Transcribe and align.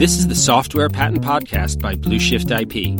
This 0.00 0.16
is 0.16 0.28
the 0.28 0.34
Software 0.34 0.88
Patent 0.88 1.22
Podcast 1.22 1.78
by 1.78 1.94
Blueshift 1.94 2.50
IP. 2.50 2.96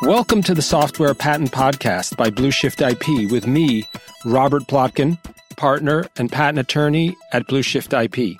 Welcome 0.00 0.44
to 0.44 0.54
the 0.54 0.62
Software 0.62 1.12
Patent 1.12 1.50
Podcast 1.50 2.16
by 2.16 2.30
Blueshift 2.30 2.88
IP 2.88 3.28
with 3.32 3.48
me, 3.48 3.82
Robert 4.24 4.62
Plotkin, 4.68 5.18
partner 5.56 6.06
and 6.16 6.30
patent 6.30 6.60
attorney 6.60 7.16
at 7.32 7.48
Blueshift 7.48 7.92
IP. 7.92 8.38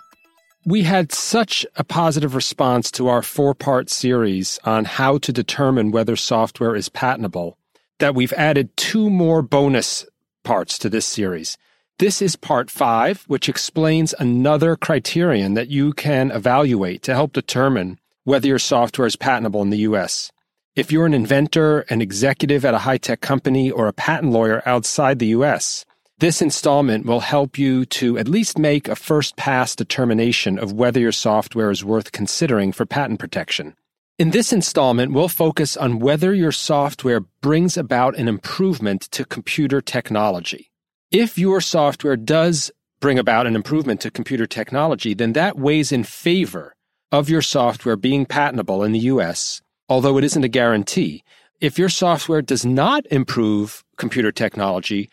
We 0.68 0.82
had 0.82 1.12
such 1.12 1.64
a 1.76 1.84
positive 1.84 2.34
response 2.34 2.90
to 2.90 3.06
our 3.06 3.22
four 3.22 3.54
part 3.54 3.88
series 3.88 4.58
on 4.64 4.84
how 4.84 5.18
to 5.18 5.32
determine 5.32 5.92
whether 5.92 6.16
software 6.16 6.74
is 6.74 6.88
patentable 6.88 7.56
that 8.00 8.16
we've 8.16 8.32
added 8.32 8.76
two 8.76 9.08
more 9.08 9.42
bonus 9.42 10.04
parts 10.42 10.76
to 10.78 10.90
this 10.90 11.06
series. 11.06 11.56
This 12.00 12.20
is 12.20 12.34
part 12.34 12.68
five, 12.68 13.22
which 13.28 13.48
explains 13.48 14.12
another 14.18 14.74
criterion 14.74 15.54
that 15.54 15.68
you 15.68 15.92
can 15.92 16.32
evaluate 16.32 17.00
to 17.02 17.14
help 17.14 17.32
determine 17.32 18.00
whether 18.24 18.48
your 18.48 18.58
software 18.58 19.06
is 19.06 19.14
patentable 19.14 19.62
in 19.62 19.70
the 19.70 19.86
US. 19.90 20.32
If 20.74 20.90
you're 20.90 21.06
an 21.06 21.14
inventor, 21.14 21.82
an 21.90 22.02
executive 22.02 22.64
at 22.64 22.74
a 22.74 22.78
high 22.78 22.98
tech 22.98 23.20
company, 23.20 23.70
or 23.70 23.86
a 23.86 23.92
patent 23.92 24.32
lawyer 24.32 24.64
outside 24.66 25.20
the 25.20 25.28
US, 25.28 25.84
this 26.18 26.40
installment 26.40 27.04
will 27.04 27.20
help 27.20 27.58
you 27.58 27.84
to 27.84 28.16
at 28.16 28.26
least 28.26 28.58
make 28.58 28.88
a 28.88 28.96
first 28.96 29.36
pass 29.36 29.76
determination 29.76 30.58
of 30.58 30.72
whether 30.72 30.98
your 30.98 31.12
software 31.12 31.70
is 31.70 31.84
worth 31.84 32.12
considering 32.12 32.72
for 32.72 32.86
patent 32.86 33.20
protection. 33.20 33.74
In 34.18 34.30
this 34.30 34.50
installment, 34.50 35.12
we'll 35.12 35.28
focus 35.28 35.76
on 35.76 35.98
whether 35.98 36.32
your 36.32 36.52
software 36.52 37.20
brings 37.20 37.76
about 37.76 38.16
an 38.16 38.28
improvement 38.28 39.02
to 39.10 39.26
computer 39.26 39.82
technology. 39.82 40.70
If 41.10 41.36
your 41.36 41.60
software 41.60 42.16
does 42.16 42.70
bring 42.98 43.18
about 43.18 43.46
an 43.46 43.54
improvement 43.54 44.00
to 44.00 44.10
computer 44.10 44.46
technology, 44.46 45.12
then 45.12 45.34
that 45.34 45.58
weighs 45.58 45.92
in 45.92 46.02
favor 46.02 46.74
of 47.12 47.28
your 47.28 47.42
software 47.42 47.96
being 47.96 48.24
patentable 48.24 48.82
in 48.82 48.92
the 48.92 49.00
US, 49.00 49.60
although 49.86 50.16
it 50.16 50.24
isn't 50.24 50.44
a 50.44 50.48
guarantee. 50.48 51.22
If 51.60 51.78
your 51.78 51.90
software 51.90 52.40
does 52.40 52.64
not 52.64 53.04
improve 53.10 53.84
computer 53.98 54.32
technology, 54.32 55.10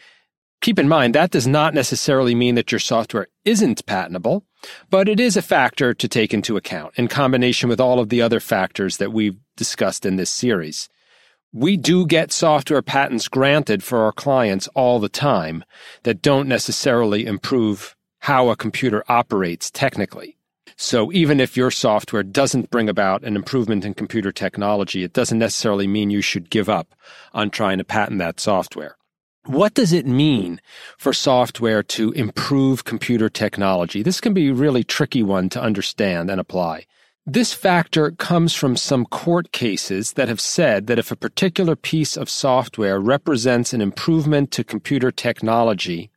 Keep 0.64 0.80
in 0.80 0.88
mind, 0.88 1.14
that 1.14 1.32
does 1.32 1.46
not 1.46 1.74
necessarily 1.74 2.34
mean 2.34 2.56
that 2.56 2.72
your 2.72 2.80
software 2.80 3.28
isn't 3.44 3.86
patentable, 3.86 4.46
but 4.90 5.10
it 5.10 5.20
is 5.20 5.36
a 5.36 5.42
factor 5.42 5.94
to 5.94 6.08
take 6.08 6.34
into 6.34 6.56
account 6.56 6.94
in 6.96 7.10
combination 7.10 7.68
with 7.68 7.82
all 7.82 8.00
of 8.00 8.08
the 8.08 8.22
other 8.22 8.40
factors 8.40 8.96
that 8.96 9.12
we've 9.12 9.36
discussed 9.58 10.06
in 10.06 10.16
this 10.16 10.30
series. 10.30 10.88
We 11.52 11.76
do 11.76 12.08
get 12.08 12.32
software 12.32 12.82
patents 12.82 13.28
granted 13.28 13.84
for 13.84 14.06
our 14.06 14.14
clients 14.14 14.70
all 14.70 15.02
the 15.02 15.10
time 15.10 15.66
that 16.04 16.22
don't 16.22 16.48
necessarily 16.48 17.26
improve 17.26 17.98
how 18.20 18.48
a 18.48 18.56
computer 18.56 19.04
operates 19.10 19.70
technically. 19.70 20.38
So 20.78 21.12
even 21.12 21.42
if 21.42 21.58
your 21.58 21.72
software 21.72 22.24
doesn't 22.24 22.70
bring 22.70 22.88
about 22.88 23.26
an 23.26 23.36
improvement 23.36 23.84
in 23.84 23.96
computer 23.96 24.32
technology, 24.32 25.04
it 25.04 25.12
doesn't 25.12 25.40
necessarily 25.40 25.88
mean 25.88 26.10
you 26.10 26.22
should 26.22 26.50
give 26.50 26.70
up 26.70 26.96
on 27.34 27.50
trying 27.50 27.80
to 27.80 27.84
patent 27.84 28.20
that 28.20 28.40
software. 28.40 28.96
What 29.46 29.74
does 29.74 29.92
it 29.92 30.08
mean 30.08 30.62
for 30.98 31.12
software 31.12 31.84
to 31.84 32.14
improve 32.14 32.86
computer 32.86 33.28
technology? 33.28 34.02
This 34.02 34.22
can 34.22 34.34
be 34.34 34.48
a 34.48 34.54
really 34.54 34.86
tricky 34.86 35.22
one 35.22 35.50
to 35.50 35.62
understand 35.62 36.32
and 36.32 36.40
apply. 36.40 36.86
This 37.26 37.52
factor 37.52 38.12
comes 38.12 38.54
from 38.54 38.78
some 38.78 39.06
court 39.06 39.52
cases 39.52 40.14
that 40.14 40.30
have 40.30 40.40
said 40.40 40.88
that 40.88 40.98
if 40.98 41.12
a 41.12 41.18
particular 41.18 41.76
piece 41.76 42.16
of 42.16 42.30
software 42.30 43.02
represents 43.02 43.74
an 43.74 43.82
improvement 43.82 44.50
to 44.52 44.64
computer 44.64 45.12
technology, 45.12 46.10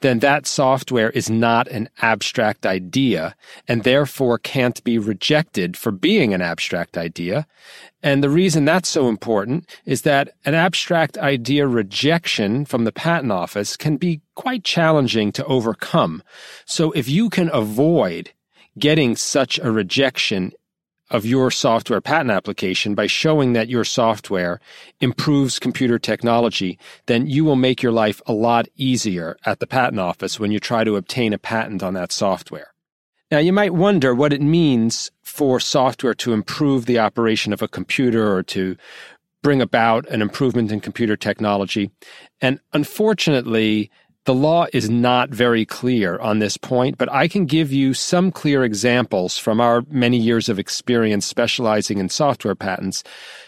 then 0.00 0.18
that 0.20 0.46
software 0.46 1.10
is 1.10 1.30
not 1.30 1.68
an 1.68 1.88
abstract 2.02 2.66
idea 2.66 3.34
and 3.68 3.82
therefore 3.82 4.38
can't 4.38 4.82
be 4.84 4.98
rejected 4.98 5.76
for 5.76 5.90
being 5.90 6.34
an 6.34 6.42
abstract 6.42 6.98
idea. 6.98 7.46
And 8.02 8.22
the 8.22 8.30
reason 8.30 8.64
that's 8.64 8.88
so 8.88 9.08
important 9.08 9.66
is 9.86 10.02
that 10.02 10.34
an 10.44 10.54
abstract 10.54 11.16
idea 11.18 11.66
rejection 11.66 12.64
from 12.64 12.84
the 12.84 12.92
patent 12.92 13.32
office 13.32 13.76
can 13.76 13.96
be 13.96 14.20
quite 14.34 14.64
challenging 14.64 15.32
to 15.32 15.44
overcome. 15.46 16.22
So 16.66 16.92
if 16.92 17.08
you 17.08 17.30
can 17.30 17.50
avoid 17.52 18.30
getting 18.78 19.16
such 19.16 19.58
a 19.58 19.70
rejection 19.70 20.52
of 21.14 21.24
your 21.24 21.48
software 21.48 22.00
patent 22.00 22.32
application 22.32 22.96
by 22.96 23.06
showing 23.06 23.52
that 23.52 23.68
your 23.68 23.84
software 23.84 24.58
improves 25.00 25.60
computer 25.60 25.96
technology, 25.96 26.76
then 27.06 27.24
you 27.28 27.44
will 27.44 27.54
make 27.54 27.84
your 27.84 27.92
life 27.92 28.20
a 28.26 28.32
lot 28.32 28.66
easier 28.74 29.36
at 29.46 29.60
the 29.60 29.66
patent 29.66 30.00
office 30.00 30.40
when 30.40 30.50
you 30.50 30.58
try 30.58 30.82
to 30.82 30.96
obtain 30.96 31.32
a 31.32 31.38
patent 31.38 31.84
on 31.84 31.94
that 31.94 32.10
software. 32.10 32.74
Now, 33.30 33.38
you 33.38 33.52
might 33.52 33.74
wonder 33.74 34.12
what 34.12 34.32
it 34.32 34.42
means 34.42 35.12
for 35.22 35.60
software 35.60 36.14
to 36.14 36.32
improve 36.32 36.86
the 36.86 36.98
operation 36.98 37.52
of 37.52 37.62
a 37.62 37.68
computer 37.68 38.34
or 38.34 38.42
to 38.42 38.76
bring 39.40 39.62
about 39.62 40.08
an 40.08 40.20
improvement 40.20 40.72
in 40.72 40.80
computer 40.80 41.16
technology. 41.16 41.92
And 42.40 42.58
unfortunately, 42.72 43.88
the 44.24 44.34
law 44.34 44.66
is 44.72 44.88
not 44.88 45.28
very 45.28 45.66
clear 45.66 46.18
on 46.18 46.38
this 46.38 46.56
point, 46.56 46.96
but 46.96 47.12
I 47.12 47.28
can 47.28 47.44
give 47.44 47.72
you 47.72 47.92
some 47.92 48.30
clear 48.30 48.64
examples 48.64 49.36
from 49.36 49.60
our 49.60 49.84
many 49.90 50.16
years 50.16 50.48
of 50.48 50.58
experience 50.58 51.26
specializing 51.26 51.98
in 51.98 52.08
software 52.08 52.54
patents 52.54 53.04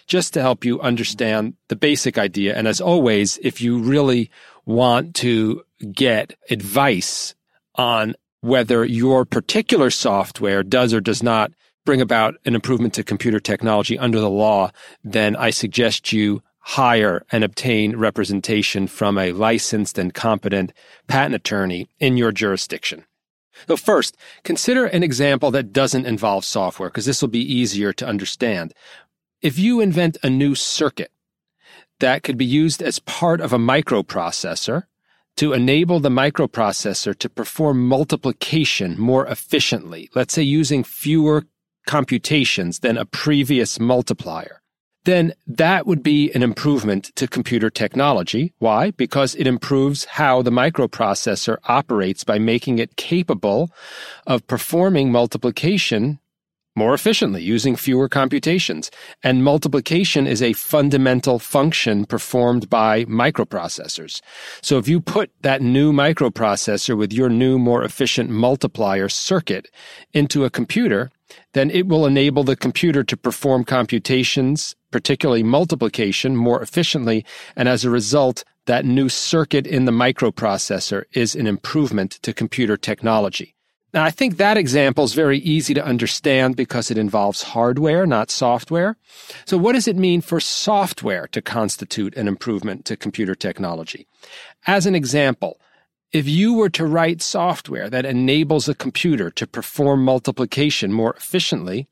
just 0.06 0.34
to 0.34 0.42
help 0.42 0.64
you 0.64 0.80
understand 0.80 1.54
the 1.68 1.76
basic 1.76 2.18
idea. 2.18 2.54
And 2.54 2.68
as 2.68 2.80
always, 2.80 3.38
if 3.42 3.60
you 3.60 3.78
really 3.78 4.30
want 4.66 5.14
to 5.16 5.62
get 5.92 6.34
advice 6.50 7.34
on 7.76 8.14
whether 8.42 8.84
your 8.84 9.24
particular 9.24 9.90
software 9.90 10.62
does 10.62 10.92
or 10.92 11.00
does 11.00 11.22
not 11.22 11.52
bring 11.86 12.00
about 12.02 12.34
an 12.44 12.54
improvement 12.54 12.92
to 12.94 13.02
computer 13.02 13.40
technology 13.40 13.98
under 13.98 14.20
the 14.20 14.30
law, 14.30 14.70
then 15.04 15.36
I 15.36 15.50
suggest 15.50 16.12
you 16.12 16.42
hire 16.70 17.24
and 17.30 17.44
obtain 17.44 17.94
representation 17.96 18.88
from 18.88 19.16
a 19.16 19.30
licensed 19.30 19.98
and 19.98 20.12
competent 20.12 20.72
patent 21.06 21.36
attorney 21.36 21.86
in 22.00 22.16
your 22.16 22.32
jurisdiction. 22.32 23.04
So 23.68 23.76
first, 23.76 24.16
consider 24.42 24.84
an 24.86 25.04
example 25.04 25.52
that 25.52 25.72
doesn't 25.72 26.06
involve 26.06 26.44
software 26.44 26.88
because 26.88 27.06
this 27.06 27.22
will 27.22 27.28
be 27.28 27.54
easier 27.54 27.92
to 27.92 28.06
understand. 28.06 28.74
If 29.40 29.60
you 29.60 29.80
invent 29.80 30.16
a 30.24 30.28
new 30.28 30.56
circuit 30.56 31.12
that 32.00 32.24
could 32.24 32.36
be 32.36 32.44
used 32.44 32.82
as 32.82 32.98
part 32.98 33.40
of 33.40 33.52
a 33.52 33.58
microprocessor 33.58 34.84
to 35.36 35.52
enable 35.52 36.00
the 36.00 36.08
microprocessor 36.08 37.16
to 37.16 37.30
perform 37.30 37.86
multiplication 37.86 38.98
more 38.98 39.24
efficiently, 39.28 40.10
let's 40.16 40.34
say 40.34 40.42
using 40.42 40.82
fewer 40.82 41.44
computations 41.86 42.80
than 42.80 42.98
a 42.98 43.04
previous 43.06 43.78
multiplier, 43.78 44.62
then 45.06 45.32
that 45.46 45.86
would 45.86 46.02
be 46.02 46.30
an 46.32 46.42
improvement 46.42 47.14
to 47.16 47.26
computer 47.26 47.70
technology. 47.70 48.52
Why? 48.58 48.90
Because 48.90 49.34
it 49.36 49.46
improves 49.46 50.04
how 50.04 50.42
the 50.42 50.50
microprocessor 50.50 51.56
operates 51.64 52.24
by 52.24 52.38
making 52.38 52.78
it 52.78 52.96
capable 52.96 53.70
of 54.26 54.46
performing 54.46 55.10
multiplication 55.10 56.18
more 56.76 56.92
efficiently 56.92 57.42
using 57.42 57.74
fewer 57.74 58.08
computations. 58.08 58.90
And 59.22 59.42
multiplication 59.42 60.26
is 60.26 60.42
a 60.42 60.52
fundamental 60.52 61.38
function 61.38 62.04
performed 62.04 62.68
by 62.68 63.06
microprocessors. 63.06 64.20
So 64.60 64.76
if 64.76 64.86
you 64.86 65.00
put 65.00 65.30
that 65.40 65.62
new 65.62 65.92
microprocessor 65.92 66.96
with 66.96 67.12
your 67.12 67.30
new, 67.30 67.58
more 67.58 67.82
efficient 67.82 68.28
multiplier 68.28 69.08
circuit 69.08 69.68
into 70.12 70.44
a 70.44 70.50
computer, 70.50 71.10
then 71.54 71.70
it 71.70 71.86
will 71.86 72.06
enable 72.06 72.44
the 72.44 72.56
computer 72.56 73.02
to 73.02 73.16
perform 73.16 73.64
computations, 73.64 74.76
particularly 74.96 75.42
multiplication, 75.42 76.34
more 76.34 76.62
efficiently. 76.62 77.22
And 77.54 77.68
as 77.68 77.84
a 77.84 77.90
result, 77.90 78.44
that 78.64 78.86
new 78.86 79.10
circuit 79.10 79.66
in 79.66 79.84
the 79.84 79.92
microprocessor 79.92 81.04
is 81.12 81.34
an 81.34 81.46
improvement 81.46 82.12
to 82.22 82.32
computer 82.32 82.78
technology. 82.78 83.54
Now, 83.92 84.04
I 84.04 84.10
think 84.10 84.38
that 84.38 84.56
example 84.56 85.04
is 85.04 85.12
very 85.12 85.38
easy 85.40 85.74
to 85.74 85.84
understand 85.84 86.56
because 86.56 86.90
it 86.90 86.96
involves 86.96 87.42
hardware, 87.42 88.06
not 88.06 88.30
software. 88.30 88.96
So 89.44 89.58
what 89.58 89.74
does 89.74 89.86
it 89.86 89.96
mean 89.96 90.22
for 90.22 90.40
software 90.40 91.26
to 91.28 91.42
constitute 91.42 92.16
an 92.16 92.26
improvement 92.26 92.86
to 92.86 92.96
computer 92.96 93.34
technology? 93.34 94.06
As 94.66 94.86
an 94.86 94.94
example, 94.94 95.60
if 96.10 96.26
you 96.26 96.54
were 96.54 96.70
to 96.70 96.86
write 96.86 97.20
software 97.20 97.90
that 97.90 98.06
enables 98.06 98.66
a 98.66 98.74
computer 98.74 99.30
to 99.32 99.46
perform 99.46 100.02
multiplication 100.02 100.90
more 100.90 101.12
efficiently, 101.12 101.86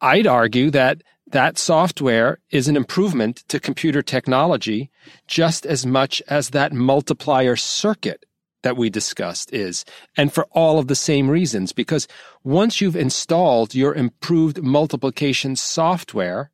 I'd 0.00 0.26
argue 0.26 0.70
that 0.70 1.02
that 1.30 1.58
software 1.58 2.38
is 2.50 2.68
an 2.68 2.76
improvement 2.76 3.44
to 3.48 3.60
computer 3.60 4.02
technology 4.02 4.90
just 5.26 5.66
as 5.66 5.84
much 5.84 6.22
as 6.26 6.50
that 6.50 6.72
multiplier 6.72 7.54
circuit 7.54 8.24
that 8.62 8.76
we 8.76 8.90
discussed 8.90 9.52
is, 9.52 9.84
and 10.16 10.32
for 10.32 10.44
all 10.52 10.78
of 10.78 10.86
the 10.86 10.94
same 10.94 11.30
reasons, 11.30 11.72
because 11.72 12.08
once 12.44 12.80
you've 12.80 12.96
installed 12.96 13.74
your 13.74 13.94
improved 13.94 14.62
multiplication 14.62 15.56
software 15.56 16.50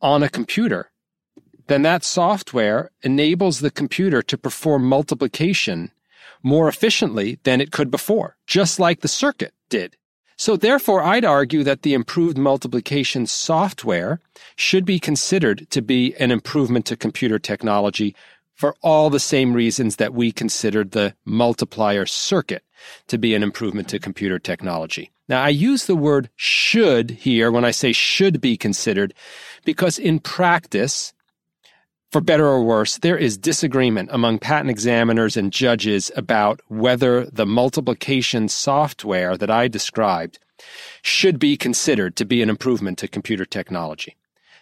on 0.00 0.22
a 0.22 0.28
computer, 0.28 0.90
then 1.66 1.82
that 1.82 2.04
software 2.04 2.90
enables 3.02 3.60
the 3.60 3.70
computer 3.70 4.22
to 4.22 4.38
perform 4.38 4.84
multiplication 4.84 5.90
more 6.42 6.68
efficiently 6.68 7.38
than 7.44 7.60
it 7.60 7.72
could 7.72 7.90
before, 7.90 8.36
just 8.46 8.80
like 8.80 9.00
the 9.00 9.08
circuit 9.08 9.52
did. 9.68 9.96
So 10.40 10.56
therefore, 10.56 11.02
I'd 11.02 11.26
argue 11.26 11.62
that 11.64 11.82
the 11.82 11.92
improved 11.92 12.38
multiplication 12.38 13.26
software 13.26 14.20
should 14.56 14.86
be 14.86 14.98
considered 14.98 15.68
to 15.68 15.82
be 15.82 16.14
an 16.18 16.30
improvement 16.30 16.86
to 16.86 16.96
computer 16.96 17.38
technology 17.38 18.16
for 18.54 18.74
all 18.80 19.10
the 19.10 19.20
same 19.20 19.52
reasons 19.52 19.96
that 19.96 20.14
we 20.14 20.32
considered 20.32 20.92
the 20.92 21.14
multiplier 21.26 22.06
circuit 22.06 22.64
to 23.08 23.18
be 23.18 23.34
an 23.34 23.42
improvement 23.42 23.88
to 23.88 23.98
computer 23.98 24.38
technology. 24.38 25.12
Now, 25.28 25.42
I 25.42 25.50
use 25.50 25.84
the 25.84 25.94
word 25.94 26.30
should 26.36 27.10
here 27.10 27.52
when 27.52 27.66
I 27.66 27.70
say 27.70 27.92
should 27.92 28.40
be 28.40 28.56
considered 28.56 29.12
because 29.66 29.98
in 29.98 30.20
practice, 30.20 31.12
for 32.10 32.20
better 32.20 32.46
or 32.46 32.62
worse, 32.62 32.98
there 32.98 33.16
is 33.16 33.38
disagreement 33.38 34.08
among 34.12 34.40
patent 34.40 34.70
examiners 34.70 35.36
and 35.36 35.52
judges 35.52 36.10
about 36.16 36.60
whether 36.68 37.26
the 37.26 37.46
multiplication 37.46 38.48
software 38.48 39.36
that 39.36 39.50
I 39.50 39.68
described 39.68 40.38
should 41.02 41.38
be 41.38 41.56
considered 41.56 42.16
to 42.16 42.24
be 42.24 42.42
an 42.42 42.50
improvement 42.50 42.98
to 42.98 43.08
computer 43.08 43.44
technology. 43.44 44.16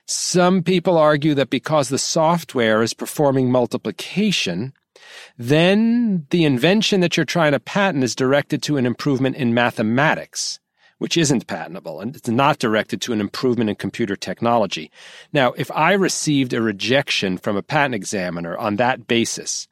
Some 0.07 0.63
people 0.63 0.97
argue 0.97 1.35
that 1.35 1.51
because 1.51 1.89
the 1.89 1.99
software 1.99 2.83
is 2.83 2.95
performing 2.95 3.51
multiplication, 3.51 4.73
then 5.37 6.27
the 6.31 6.45
invention 6.45 7.01
that 7.01 7.17
you're 7.17 7.27
trying 7.27 7.53
to 7.53 7.61
patent 7.61 8.05
is 8.05 8.15
directed 8.15 8.63
to 8.65 8.77
an 8.77 8.87
improvement 8.87 9.37
in 9.37 9.55
mathematics, 9.55 10.61
which 10.99 11.17
isn't 11.17 11.47
patentable, 11.47 12.01
and 12.01 12.15
it's 12.17 12.29
not 12.29 12.59
directed 12.59 13.01
to 13.01 13.13
an 13.13 13.21
improvement 13.21 13.71
in 13.71 13.77
computer 13.77 14.17
technology. 14.17 14.91
Now, 15.33 15.53
if 15.53 15.71
I 15.71 15.93
received 15.93 16.53
a 16.53 16.63
rejection 16.63 17.39
from 17.39 17.57
a 17.57 17.63
patent 17.63 17.95
examiner 17.95 18.57
on 18.59 18.77
that 18.77 19.07
basis, 19.07 19.69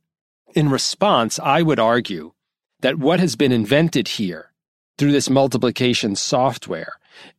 in 0.54 0.70
response, 0.70 1.38
I 1.38 1.62
would 1.62 1.78
argue 1.78 2.32
that 2.80 2.98
what 2.98 3.20
has 3.20 3.36
been 3.36 3.52
invented 3.52 4.08
here 4.08 4.52
through 4.98 5.12
this 5.12 5.28
multiplication 5.28 6.16
software 6.16 6.94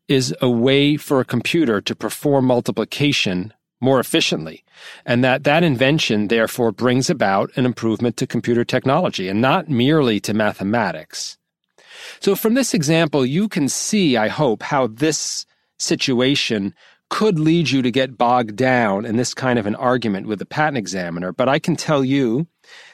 is 0.08 0.36
a 0.42 0.50
way 0.50 0.98
for 0.98 1.20
a 1.20 1.26
computer 1.26 1.82
to 1.82 1.96
perform 1.96 2.46
multiplication 2.46 3.54
more 3.80 4.00
efficiently. 4.00 4.64
And 5.06 5.24
that 5.24 5.44
that 5.44 5.64
invention 5.64 6.28
therefore 6.28 6.72
brings 6.72 7.10
about 7.10 7.52
an 7.56 7.66
improvement 7.66 8.18
to 8.18 8.28
computer 8.28 8.66
technology 8.66 9.30
and 9.30 9.42
not 9.42 9.70
merely 9.70 10.20
to 10.22 10.34
mathematics. 10.34 11.38
So 12.20 12.36
from 12.36 12.54
this 12.54 12.74
example, 12.74 13.26
you 13.26 13.48
can 13.48 13.70
see, 13.70 14.18
I 14.18 14.28
hope, 14.28 14.64
how 14.64 14.88
this 14.88 15.46
situation 15.80 16.74
could 17.10 17.40
lead 17.40 17.70
you 17.70 17.82
to 17.82 17.92
get 17.92 18.18
bogged 18.18 18.56
down 18.56 19.06
in 19.06 19.16
this 19.16 19.34
kind 19.34 19.58
of 19.58 19.66
an 19.66 19.76
argument 19.76 20.28
with 20.28 20.40
the 20.40 20.46
patent 20.46 20.78
examiner. 20.78 21.32
But 21.32 21.48
I 21.48 21.60
can 21.60 21.76
tell 21.76 22.04
you 22.04 22.48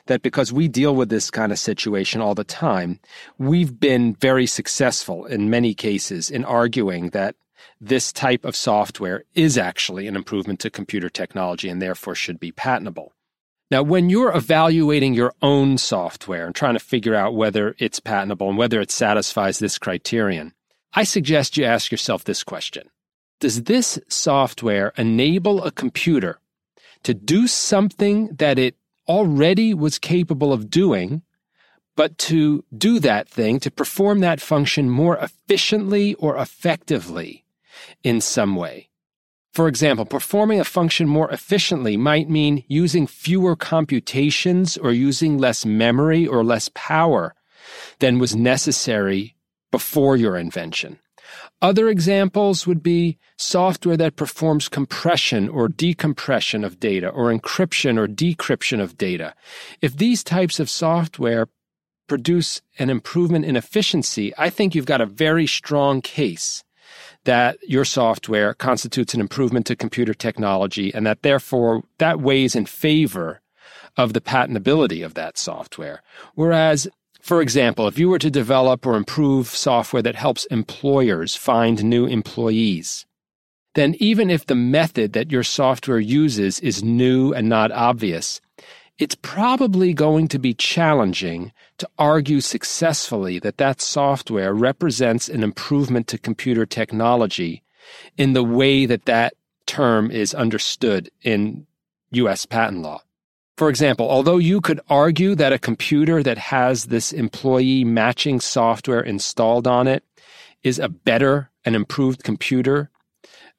that 0.06 0.22
because 0.22 0.54
we 0.54 0.68
deal 0.68 0.96
with 0.96 1.10
this 1.10 1.32
kind 1.32 1.52
of 1.52 1.58
situation 1.58 2.22
all 2.22 2.36
the 2.36 2.44
time, 2.44 3.00
we've 3.38 3.80
been 3.80 4.14
very 4.16 4.46
successful 4.46 5.26
in 5.26 5.50
many 5.50 5.74
cases 5.74 6.30
in 6.30 6.46
arguing 6.46 7.10
that 7.10 7.36
this 7.82 8.12
type 8.12 8.46
of 8.46 8.56
software 8.56 9.24
is 9.34 9.58
actually 9.58 10.08
an 10.08 10.16
improvement 10.16 10.60
to 10.60 10.70
computer 10.70 11.10
technology 11.10 11.70
and 11.70 11.82
therefore 11.82 12.16
should 12.16 12.40
be 12.40 12.52
patentable. 12.52 13.14
Now, 13.72 13.82
when 13.82 14.10
you're 14.10 14.36
evaluating 14.36 15.14
your 15.14 15.34
own 15.42 15.78
software 15.78 16.46
and 16.46 16.54
trying 16.54 16.76
to 16.76 16.80
figure 16.80 17.16
out 17.16 17.36
whether 17.36 17.76
it's 17.80 18.00
patentable 18.00 18.50
and 18.50 18.58
whether 18.58 18.80
it 18.82 18.92
satisfies 18.92 19.60
this 19.60 19.78
criterion, 19.78 20.54
I 20.94 21.04
suggest 21.04 21.58
you 21.58 21.66
ask 21.66 21.92
yourself 21.92 22.24
this 22.24 22.44
question. 22.44 22.90
Does 23.40 23.64
this 23.64 24.00
software 24.08 24.94
enable 24.98 25.64
a 25.64 25.72
computer 25.72 26.40
to 27.04 27.14
do 27.14 27.48
something 27.48 28.28
that 28.36 28.60
it 28.60 28.76
already 29.08 29.74
was 29.74 30.00
capable 30.00 30.54
of 30.54 30.70
doing, 30.70 31.22
but 31.96 32.18
to 32.18 32.64
do 32.76 33.00
that 33.00 33.28
thing, 33.28 33.60
to 33.60 33.72
perform 33.72 34.20
that 34.22 34.42
function 34.42 34.90
more 34.90 35.18
efficiently 35.18 36.14
or 36.16 36.38
effectively 36.38 37.44
in 38.04 38.22
some 38.22 38.56
way. 38.56 38.90
For 39.54 39.68
example, 39.68 40.06
performing 40.06 40.60
a 40.60 40.64
function 40.66 41.08
more 41.08 41.30
efficiently 41.30 41.96
might 41.96 42.28
mean 42.28 42.64
using 42.68 43.06
fewer 43.06 43.56
computations 43.56 44.78
or 44.78 44.92
using 44.92 45.38
less 45.38 45.64
memory 45.64 46.26
or 46.26 46.44
less 46.44 46.72
power 46.74 47.36
than 48.00 48.18
was 48.18 48.36
necessary 48.36 49.36
before 49.72 50.18
your 50.18 50.38
invention. 50.38 50.98
Other 51.62 51.88
examples 51.88 52.66
would 52.66 52.82
be 52.82 53.18
software 53.38 53.96
that 53.98 54.16
performs 54.16 54.70
compression 54.70 55.48
or 55.48 55.68
decompression 55.68 56.64
of 56.64 56.80
data 56.80 57.10
or 57.10 57.32
encryption 57.32 57.98
or 57.98 58.08
decryption 58.08 58.82
of 58.82 58.98
data. 58.98 59.36
If 59.82 59.98
these 59.98 60.24
types 60.24 60.60
of 60.60 60.70
software 60.70 61.48
produce 62.08 62.62
an 62.80 62.90
improvement 62.90 63.46
in 63.46 63.56
efficiency, 63.56 64.34
I 64.36 64.50
think 64.50 64.74
you've 64.74 64.86
got 64.86 65.00
a 65.00 65.06
very 65.06 65.48
strong 65.48 66.02
case 66.02 66.64
that 67.26 67.58
your 67.68 67.86
software 67.86 68.54
constitutes 68.54 69.14
an 69.14 69.22
improvement 69.22 69.66
to 69.68 69.76
computer 69.76 70.14
technology 70.14 70.94
and 70.94 71.06
that 71.06 71.22
therefore 71.22 71.84
that 71.98 72.20
weighs 72.20 72.56
in 72.56 72.66
favor 72.66 73.42
of 73.96 74.14
the 74.14 74.22
patentability 74.22 75.06
of 75.06 75.14
that 75.14 75.38
software. 75.38 76.02
Whereas 76.36 76.88
for 77.24 77.42
example, 77.42 77.88
if 77.88 77.98
you 77.98 78.10
were 78.10 78.20
to 78.20 78.30
develop 78.30 78.86
or 78.86 78.98
improve 78.98 79.48
software 79.48 80.02
that 80.02 80.16
helps 80.16 80.44
employers 80.48 81.38
find 81.38 81.82
new 81.82 82.06
employees, 82.06 83.06
then 83.76 83.96
even 83.98 84.30
if 84.30 84.46
the 84.46 84.56
method 84.56 85.14
that 85.14 85.32
your 85.32 85.44
software 85.44 86.02
uses 86.02 86.60
is 86.60 86.84
new 86.84 87.34
and 87.34 87.48
not 87.48 87.72
obvious, 87.72 88.42
it's 89.00 89.16
probably 89.16 89.94
going 89.94 90.28
to 90.28 90.40
be 90.40 90.54
challenging 90.54 91.52
to 91.78 91.90
argue 91.98 92.42
successfully 92.42 93.40
that 93.40 93.58
that 93.58 93.82
software 93.82 94.54
represents 94.54 95.28
an 95.28 95.44
improvement 95.44 96.08
to 96.08 96.18
computer 96.18 96.66
technology 96.66 97.64
in 98.18 98.34
the 98.34 98.44
way 98.44 98.86
that 98.86 99.06
that 99.06 99.34
term 99.66 100.12
is 100.12 100.34
understood 100.34 101.10
in 101.24 101.66
U.S. 102.12 102.46
patent 102.46 102.82
law. 102.82 103.02
For 103.58 103.70
example, 103.70 104.10
although 104.10 104.38
you 104.38 104.62
could 104.62 104.80
argue 104.90 105.36
that 105.36 105.54
a 105.54 105.60
computer 105.60 106.24
that 106.24 106.38
has 106.38 106.86
this 106.86 107.12
employee 107.12 107.84
matching 107.84 108.40
software 108.40 109.02
installed 109.02 109.68
on 109.68 109.88
it 109.88 110.04
is 110.64 110.80
a 110.80 110.90
better 110.90 111.50
and 111.66 111.76
improved 111.76 112.24
computer 112.24 112.90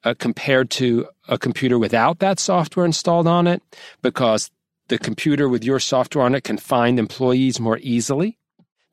uh, 0.03 0.13
compared 0.17 0.69
to 0.69 1.07
a 1.27 1.37
computer 1.37 1.79
without 1.79 2.19
that 2.19 2.39
software 2.39 2.85
installed 2.85 3.27
on 3.27 3.47
it, 3.47 3.61
because 4.01 4.51
the 4.87 4.97
computer 4.97 5.49
with 5.49 5.63
your 5.63 5.79
software 5.79 6.25
on 6.25 6.35
it 6.35 6.43
can 6.43 6.57
find 6.57 6.99
employees 6.99 7.59
more 7.59 7.79
easily 7.79 8.37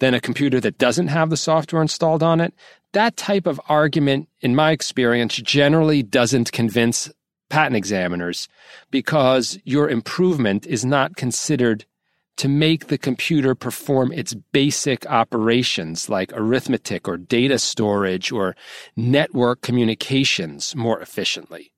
than 0.01 0.15
a 0.15 0.21
computer 0.21 0.61
that 0.61 0.79
doesn't 0.79 1.09
have 1.09 1.31
the 1.31 1.37
software 1.37 1.83
installed 1.83 2.23
on 2.23 2.41
it. 2.41 2.55
That 2.93 3.17
type 3.17 3.47
of 3.47 3.61
argument, 3.69 4.29
in 4.41 4.55
my 4.55 4.73
experience, 4.73 5.37
generally 5.37 6.03
doesn't 6.03 6.53
convince 6.53 7.11
patent 7.51 7.77
examiners 7.77 8.49
because 8.91 9.59
your 9.65 9.89
improvement 9.89 10.67
is 10.67 10.85
not 10.85 11.17
considered 11.17 11.85
to 12.39 12.49
make 12.49 12.87
the 12.87 12.99
computer 12.99 13.55
perform 13.55 14.11
its 14.13 14.35
basic 14.53 15.07
operations 15.07 16.09
like 16.09 16.33
arithmetic 16.33 17.07
or 17.07 17.17
data 17.17 17.59
storage 17.59 18.33
or 18.33 18.57
network 18.97 19.61
communications 19.61 20.75
more 20.75 21.01
efficiently. 21.01 21.72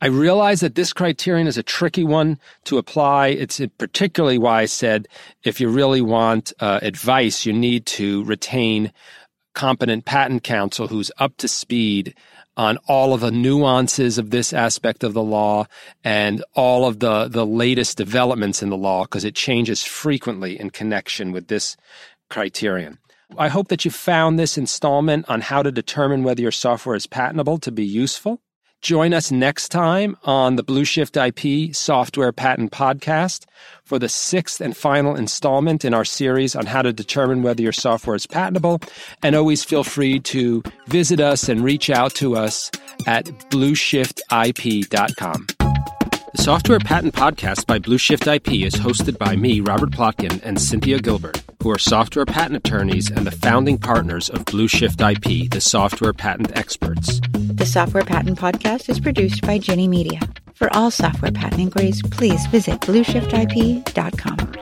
I 0.00 0.06
realize 0.06 0.60
that 0.60 0.74
this 0.74 0.92
criterion 0.92 1.46
is 1.46 1.58
a 1.58 1.62
tricky 1.62 2.04
one 2.04 2.38
to 2.64 2.78
apply. 2.78 3.28
It's 3.28 3.60
particularly 3.78 4.38
why 4.38 4.62
I 4.62 4.66
said 4.66 5.08
if 5.42 5.60
you 5.60 5.68
really 5.68 6.00
want 6.00 6.52
uh, 6.60 6.80
advice, 6.82 7.46
you 7.46 7.52
need 7.52 7.86
to 7.86 8.24
retain 8.24 8.92
competent 9.54 10.04
patent 10.04 10.42
counsel 10.42 10.88
who's 10.88 11.12
up 11.18 11.36
to 11.38 11.48
speed 11.48 12.14
on 12.56 12.78
all 12.88 13.12
of 13.12 13.20
the 13.20 13.30
nuances 13.30 14.18
of 14.18 14.30
this 14.30 14.52
aspect 14.52 15.02
of 15.02 15.12
the 15.12 15.22
law 15.22 15.66
and 16.04 16.44
all 16.54 16.86
of 16.86 17.00
the, 17.00 17.28
the 17.28 17.46
latest 17.46 17.96
developments 17.96 18.62
in 18.62 18.70
the 18.70 18.76
law 18.76 19.02
because 19.02 19.24
it 19.24 19.34
changes 19.34 19.82
frequently 19.82 20.58
in 20.58 20.70
connection 20.70 21.32
with 21.32 21.48
this 21.48 21.76
criterion. 22.30 22.98
I 23.36 23.48
hope 23.48 23.68
that 23.68 23.84
you 23.84 23.90
found 23.90 24.38
this 24.38 24.56
installment 24.56 25.28
on 25.28 25.40
how 25.40 25.62
to 25.62 25.72
determine 25.72 26.22
whether 26.22 26.42
your 26.42 26.52
software 26.52 26.94
is 26.94 27.06
patentable 27.06 27.58
to 27.58 27.72
be 27.72 27.84
useful. 27.84 28.40
Join 28.84 29.12
us 29.14 29.32
next 29.32 29.70
time 29.70 30.14
on 30.24 30.56
the 30.56 30.62
Blue 30.62 30.84
Shift 30.84 31.16
IP 31.16 31.74
Software 31.74 32.32
Patent 32.32 32.70
Podcast 32.70 33.46
for 33.82 33.98
the 33.98 34.10
sixth 34.10 34.60
and 34.60 34.76
final 34.76 35.16
installment 35.16 35.86
in 35.86 35.94
our 35.94 36.04
series 36.04 36.54
on 36.54 36.66
how 36.66 36.82
to 36.82 36.92
determine 36.92 37.42
whether 37.42 37.62
your 37.62 37.72
software 37.72 38.14
is 38.14 38.26
patentable. 38.26 38.82
And 39.22 39.34
always 39.34 39.64
feel 39.64 39.84
free 39.84 40.20
to 40.20 40.62
visit 40.86 41.18
us 41.18 41.48
and 41.48 41.64
reach 41.64 41.88
out 41.88 42.14
to 42.16 42.36
us 42.36 42.70
at 43.06 43.24
blueshiftip.com. 43.24 45.46
The 46.34 46.42
Software 46.42 46.78
Patent 46.78 47.14
Podcast 47.14 47.66
by 47.66 47.78
Blue 47.78 47.96
Shift 47.96 48.26
IP 48.26 48.52
is 48.52 48.74
hosted 48.74 49.16
by 49.16 49.34
me, 49.34 49.60
Robert 49.60 49.92
Plotkin, 49.92 50.42
and 50.44 50.60
Cynthia 50.60 50.98
Gilbert. 50.98 51.42
who 51.62 51.70
are 51.70 51.78
software 51.78 52.26
patent 52.26 52.56
attorneys 52.56 53.10
and 53.10 53.26
the 53.26 53.30
founding 53.30 53.78
partners 53.78 54.28
of 54.28 54.44
Blue 54.44 54.68
Shift 54.68 55.00
IP, 55.00 55.50
the 55.50 55.62
software 55.62 56.12
patent 56.12 56.54
experts. 56.54 57.22
The 57.64 57.70
Software 57.70 58.04
Patent 58.04 58.38
Podcast 58.38 58.90
is 58.90 59.00
produced 59.00 59.40
by 59.40 59.56
Ginny 59.56 59.88
Media. 59.88 60.20
For 60.52 60.68
all 60.76 60.90
software 60.90 61.32
patent 61.32 61.62
inquiries, 61.62 62.02
please 62.02 62.46
visit 62.48 62.78
blueshiftip.com. 62.82 64.53